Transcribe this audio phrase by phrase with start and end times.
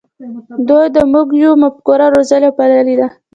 [0.67, 3.07] دوی د "موږ یو" مفکوره روزلې او پاللې ده.